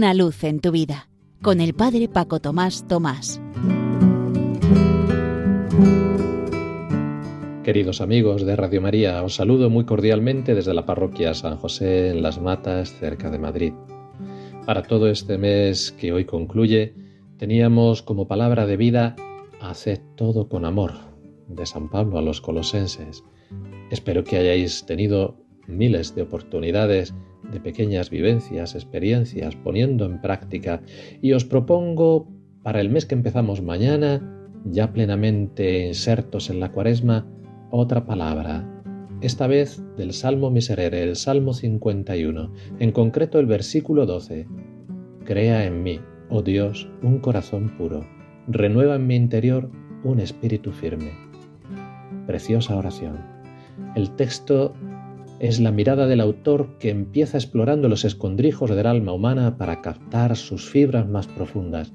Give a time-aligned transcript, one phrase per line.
[0.00, 1.10] Una luz en tu vida
[1.42, 3.38] con el Padre Paco Tomás Tomás.
[7.62, 12.22] Queridos amigos de Radio María, os saludo muy cordialmente desde la parroquia San José en
[12.22, 13.74] Las Matas, cerca de Madrid.
[14.64, 16.94] Para todo este mes que hoy concluye,
[17.36, 19.16] teníamos como palabra de vida
[19.60, 20.92] Haced todo con amor,
[21.46, 23.22] de San Pablo a los colosenses.
[23.90, 27.12] Espero que hayáis tenido miles de oportunidades
[27.52, 30.82] de pequeñas vivencias, experiencias, poniendo en práctica,
[31.20, 32.28] y os propongo
[32.62, 34.20] para el mes que empezamos mañana,
[34.64, 37.26] ya plenamente insertos en la cuaresma,
[37.70, 38.66] otra palabra,
[39.20, 44.46] esta vez del Salmo Miserere, el Salmo 51, en concreto el versículo 12.
[45.24, 48.06] Crea en mí, oh Dios, un corazón puro,
[48.48, 49.70] renueva en mi interior
[50.04, 51.12] un espíritu firme.
[52.26, 53.18] Preciosa oración.
[53.94, 54.72] El texto
[55.40, 60.36] es la mirada del autor que empieza explorando los escondrijos del alma humana para captar
[60.36, 61.94] sus fibras más profundas,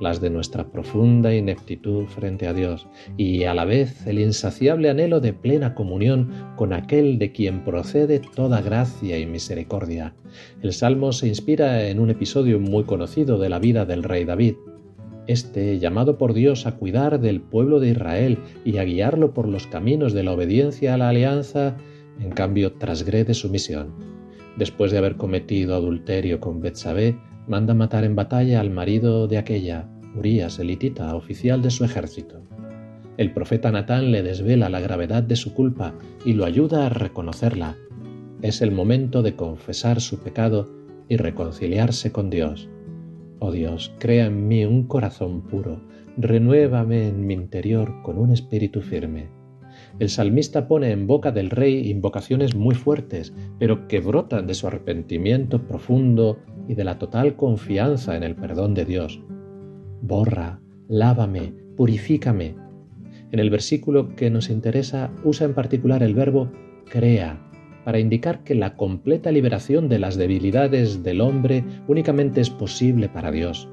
[0.00, 5.20] las de nuestra profunda ineptitud frente a Dios, y a la vez el insaciable anhelo
[5.20, 10.12] de plena comunión con aquel de quien procede toda gracia y misericordia.
[10.60, 14.56] El Salmo se inspira en un episodio muy conocido de la vida del rey David.
[15.28, 19.68] Este, llamado por Dios a cuidar del pueblo de Israel y a guiarlo por los
[19.68, 21.76] caminos de la obediencia a la alianza,
[22.20, 23.94] en cambio, trasgrede su misión.
[24.56, 29.88] Después de haber cometido adulterio con Betsabé, manda matar en batalla al marido de aquella,
[30.16, 32.42] Urías elitita, oficial de su ejército.
[33.16, 37.76] El profeta Natán le desvela la gravedad de su culpa y lo ayuda a reconocerla.
[38.42, 40.68] Es el momento de confesar su pecado
[41.08, 42.68] y reconciliarse con Dios.
[43.38, 45.80] Oh Dios, crea en mí un corazón puro,
[46.16, 49.39] renuévame en mi interior con un espíritu firme
[49.98, 54.66] el salmista pone en boca del rey invocaciones muy fuertes, pero que brotan de su
[54.66, 59.20] arrepentimiento profundo y de la total confianza en el perdón de Dios.
[60.02, 62.54] Borra, lávame, purifícame.
[63.32, 66.50] En el versículo que nos interesa usa en particular el verbo
[66.90, 67.46] crea
[67.84, 73.30] para indicar que la completa liberación de las debilidades del hombre únicamente es posible para
[73.30, 73.68] Dios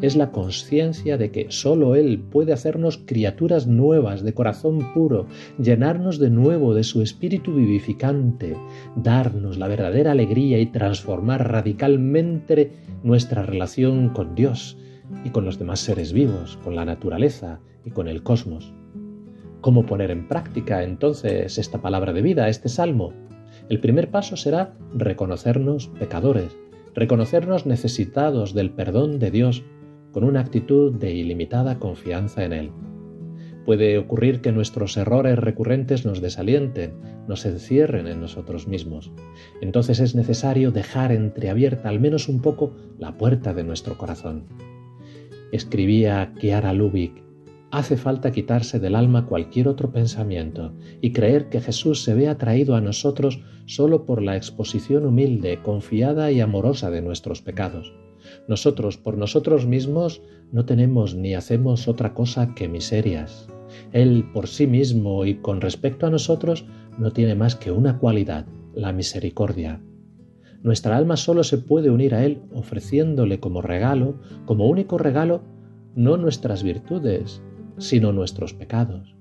[0.00, 5.26] es la conciencia de que sólo Él puede hacernos criaturas nuevas de corazón puro,
[5.58, 8.56] llenarnos de nuevo de su espíritu vivificante,
[8.96, 12.72] darnos la verdadera alegría y transformar radicalmente
[13.02, 14.76] nuestra relación con Dios
[15.24, 18.72] y con los demás seres vivos, con la naturaleza y con el cosmos.
[19.60, 23.12] ¿Cómo poner en práctica entonces esta palabra de vida, este salmo?
[23.68, 26.56] El primer paso será reconocernos pecadores,
[26.94, 29.64] reconocernos necesitados del perdón de Dios
[30.14, 32.70] con una actitud de ilimitada confianza en Él.
[33.66, 36.94] Puede ocurrir que nuestros errores recurrentes nos desalienten,
[37.26, 39.10] nos encierren en nosotros mismos.
[39.60, 44.44] Entonces es necesario dejar entreabierta al menos un poco la puerta de nuestro corazón.
[45.50, 47.24] Escribía Kiara Lubick,
[47.72, 52.76] hace falta quitarse del alma cualquier otro pensamiento y creer que Jesús se ve atraído
[52.76, 57.92] a nosotros solo por la exposición humilde, confiada y amorosa de nuestros pecados.
[58.48, 60.22] Nosotros por nosotros mismos
[60.52, 63.48] no tenemos ni hacemos otra cosa que miserias.
[63.92, 66.66] Él por sí mismo y con respecto a nosotros
[66.98, 69.80] no tiene más que una cualidad, la misericordia.
[70.62, 75.42] Nuestra alma solo se puede unir a Él ofreciéndole como regalo, como único regalo,
[75.94, 77.42] no nuestras virtudes,
[77.78, 79.14] sino nuestros pecados.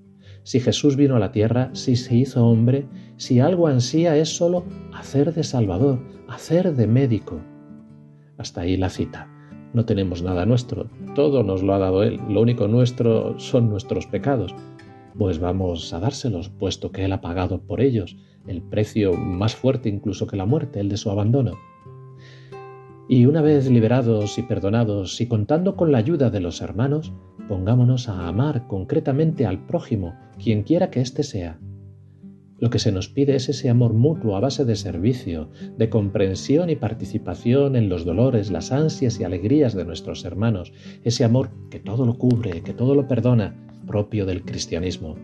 [0.44, 4.66] Si Jesús vino a la tierra, si se hizo hombre, si algo ansía es solo
[4.94, 7.40] hacer de Salvador, hacer de médico.
[8.44, 9.30] Hasta ahí la cita.
[9.74, 14.06] No tenemos nada nuestro, todo nos lo ha dado Él, lo único nuestro son nuestros
[14.06, 14.54] pecados.
[15.18, 19.88] Pues vamos a dárselos, puesto que Él ha pagado por ellos el precio más fuerte
[19.88, 21.54] incluso que la muerte, el de su abandono.
[23.08, 27.14] Y una vez liberados y perdonados y contando con la ayuda de los hermanos,
[27.48, 31.62] pongámonos a amar concretamente al prójimo, quien quiera que éste sea.
[32.64, 36.70] Lo que se nos pide es ese amor mutuo a base de servicio, de comprensión
[36.70, 40.72] y participación en los dolores, las ansias y alegrías de nuestros hermanos,
[41.04, 43.54] ese amor que todo lo cubre, que todo lo perdona,
[43.86, 45.18] propio del cristianismo.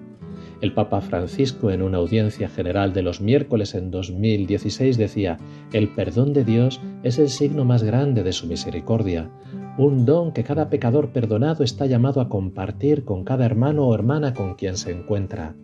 [0.59, 5.37] El Papa Francisco en una audiencia general de los miércoles en 2016 decía,
[5.71, 9.31] el perdón de Dios es el signo más grande de su misericordia,
[9.77, 14.33] un don que cada pecador perdonado está llamado a compartir con cada hermano o hermana
[14.33, 15.55] con quien se encuentra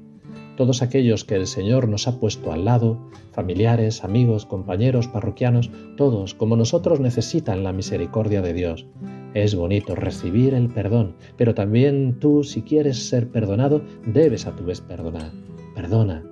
[0.55, 2.97] todos aquellos que el Señor nos ha puesto al lado,
[3.31, 8.85] familiares, amigos, compañeros, parroquianos, todos como nosotros necesitan la misericordia de Dios.
[9.33, 14.63] Es bonito recibir el perdón, pero también tú, si quieres ser perdonado, debes a tu
[14.63, 15.31] vez perdonar.
[15.75, 16.23] Perdona,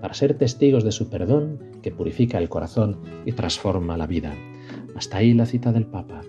[0.00, 4.34] para ser testigos de su perdón que purifica el corazón y transforma la vida.
[4.94, 6.20] Hasta ahí la cita del Papa.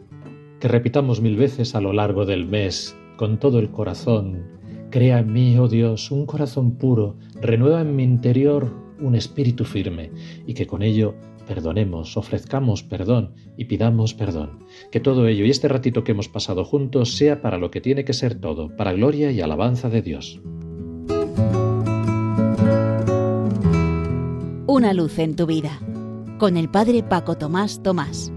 [0.59, 4.45] Que repitamos mil veces a lo largo del mes, con todo el corazón,
[4.89, 10.11] crea en mí, oh Dios, un corazón puro, renueva en mi interior un espíritu firme,
[10.45, 11.15] y que con ello
[11.47, 14.59] perdonemos, ofrezcamos perdón y pidamos perdón.
[14.91, 18.03] Que todo ello y este ratito que hemos pasado juntos sea para lo que tiene
[18.03, 20.41] que ser todo, para gloria y alabanza de Dios.
[24.67, 25.79] Una luz en tu vida,
[26.37, 28.31] con el Padre Paco Tomás Tomás.